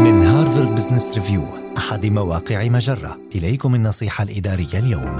من 0.00 0.22
هارفارد 0.22 0.74
بزنس 0.74 1.14
ريفيو 1.14 1.42
أحد 1.78 2.06
مواقع 2.06 2.68
مجرة. 2.68 3.18
إليكم 3.34 3.74
النصيحة 3.74 4.24
الإدارية 4.24 4.78
اليوم. 4.78 5.16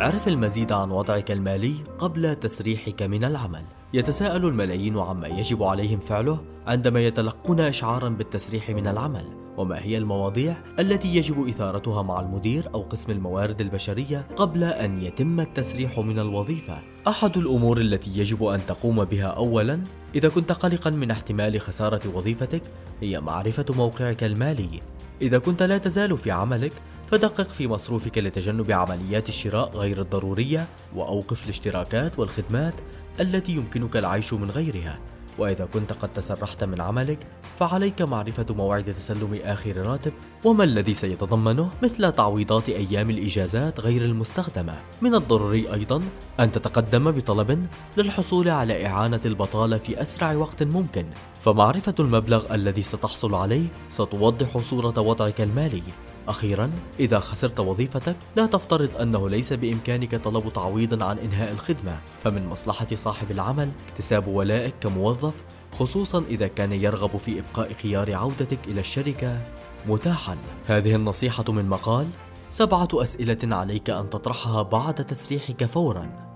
اعرف 0.00 0.28
المزيد 0.28 0.72
عن 0.72 0.90
وضعك 0.90 1.30
المالي 1.30 1.74
قبل 1.98 2.36
تسريحك 2.36 3.02
من 3.02 3.24
العمل. 3.24 3.64
يتساءل 3.94 4.44
الملايين 4.44 4.98
عما 4.98 5.28
يجب 5.28 5.62
عليهم 5.62 6.00
فعله 6.00 6.38
عندما 6.66 7.00
يتلقون 7.00 7.60
إشعارا 7.60 8.08
بالتسريح 8.08 8.70
من 8.70 8.86
العمل. 8.86 9.41
وما 9.56 9.82
هي 9.82 9.98
المواضيع 9.98 10.56
التي 10.78 11.16
يجب 11.16 11.48
إثارتها 11.48 12.02
مع 12.02 12.20
المدير 12.20 12.68
أو 12.74 12.82
قسم 12.82 13.12
الموارد 13.12 13.60
البشرية 13.60 14.26
قبل 14.36 14.64
أن 14.64 15.02
يتم 15.02 15.40
التسريح 15.40 15.98
من 15.98 16.18
الوظيفة؟ 16.18 16.82
أحد 17.08 17.36
الأمور 17.36 17.80
التي 17.80 18.18
يجب 18.18 18.44
أن 18.44 18.60
تقوم 18.66 19.04
بها 19.04 19.26
أولا 19.26 19.80
إذا 20.14 20.28
كنت 20.28 20.52
قلقا 20.52 20.90
من 20.90 21.10
احتمال 21.10 21.60
خسارة 21.60 22.16
وظيفتك 22.16 22.62
هي 23.00 23.20
معرفة 23.20 23.66
موقعك 23.70 24.24
المالي. 24.24 24.80
إذا 25.22 25.38
كنت 25.38 25.62
لا 25.62 25.78
تزال 25.78 26.18
في 26.18 26.30
عملك 26.30 26.72
فدقق 27.10 27.48
في 27.48 27.68
مصروفك 27.68 28.18
لتجنب 28.18 28.70
عمليات 28.70 29.28
الشراء 29.28 29.76
غير 29.76 30.00
الضرورية 30.00 30.66
وأوقف 30.96 31.44
الاشتراكات 31.44 32.18
والخدمات 32.18 32.74
التي 33.20 33.52
يمكنك 33.52 33.96
العيش 33.96 34.32
من 34.32 34.50
غيرها. 34.50 34.98
وإذا 35.38 35.64
كنت 35.64 35.92
قد 35.92 36.12
تسرحت 36.12 36.64
من 36.64 36.80
عملك 36.80 37.18
فعليك 37.58 38.02
معرفة 38.02 38.46
موعد 38.50 38.94
تسلم 38.94 39.40
آخر 39.44 39.76
راتب 39.76 40.12
وما 40.44 40.64
الذي 40.64 40.94
سيتضمنه 40.94 41.70
مثل 41.82 42.12
تعويضات 42.12 42.68
أيام 42.68 43.10
الإجازات 43.10 43.80
غير 43.80 44.04
المستخدمة. 44.04 44.78
من 45.02 45.14
الضروري 45.14 45.72
أيضا 45.74 46.02
أن 46.40 46.52
تتقدم 46.52 47.10
بطلب 47.10 47.66
للحصول 47.96 48.48
على 48.48 48.86
إعانة 48.86 49.20
البطالة 49.24 49.78
في 49.78 50.02
أسرع 50.02 50.32
وقت 50.34 50.62
ممكن. 50.62 51.06
فمعرفة 51.40 51.94
المبلغ 52.00 52.54
الذي 52.54 52.82
ستحصل 52.82 53.34
عليه 53.34 53.66
ستوضح 53.90 54.58
صورة 54.58 55.00
وضعك 55.00 55.40
المالي. 55.40 55.82
أخيرا 56.28 56.70
إذا 57.00 57.18
خسرت 57.18 57.60
وظيفتك 57.60 58.16
لا 58.36 58.46
تفترض 58.46 58.96
أنه 59.00 59.28
ليس 59.28 59.52
بإمكانك 59.52 60.14
طلب 60.14 60.52
تعويض 60.52 61.02
عن 61.02 61.18
إنهاء 61.18 61.52
الخدمة. 61.52 61.98
فمن 62.22 62.46
مصلحة 62.46 62.86
صاحب 62.94 63.30
العمل 63.30 63.70
اكتساب 63.88 64.26
ولائك 64.26 64.74
كموظف 64.80 65.34
خصوصا 65.72 66.24
إذا 66.30 66.46
كان 66.46 66.72
يرغب 66.72 67.16
في 67.16 67.38
إبقاء 67.40 67.72
خيار 67.82 68.14
عودتك 68.14 68.58
إلى 68.68 68.80
الشركة. 68.80 69.40
متاحا. 69.86 70.36
هذه 70.66 70.94
النصيحة 70.94 71.52
من 71.52 71.68
مقال 71.68 72.08
سبعة 72.50 72.88
أسئلة 72.94 73.56
عليك 73.56 73.90
أن 73.90 74.10
تطرحها 74.10 74.62
بعد 74.62 74.94
تسريحك 74.94 75.64
فورا. 75.64 76.32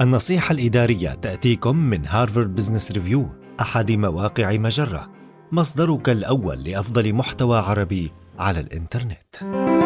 النصيحة 0.00 0.52
الإدارية 0.52 1.14
تأتيكم 1.14 1.76
من 1.76 2.06
هارفارد 2.06 2.54
بزنس 2.54 2.92
ريفيو 2.92 3.28
أحد 3.60 3.92
مواقع 3.92 4.52
مجرة. 4.56 5.12
مصدرك 5.52 6.08
الأول 6.08 6.64
لأفضل 6.64 7.12
محتوى 7.12 7.58
عربي. 7.58 8.12
على 8.38 8.60
الإنترنت. 8.60 9.81